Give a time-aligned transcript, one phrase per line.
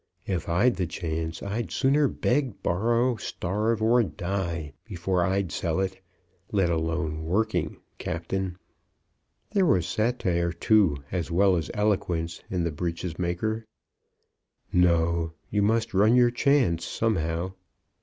[0.25, 6.01] If I'd the chance I'd sooner beg, borrow, starve, or die, before I'd sell it;
[6.51, 8.57] let alone working, Captain."
[9.51, 13.63] There was satire too as well as eloquence in the breeches maker.
[14.73, 17.53] "No; you must run your chance, somehow."